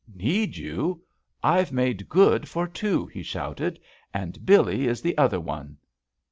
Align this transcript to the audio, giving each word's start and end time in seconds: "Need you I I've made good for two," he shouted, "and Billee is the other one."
"Need 0.15 0.57
you 0.57 1.03
I 1.43 1.59
I've 1.59 1.71
made 1.71 2.09
good 2.09 2.49
for 2.49 2.67
two," 2.67 3.05
he 3.05 3.21
shouted, 3.21 3.79
"and 4.11 4.43
Billee 4.47 4.87
is 4.87 5.03
the 5.03 5.15
other 5.15 5.39
one." 5.39 5.77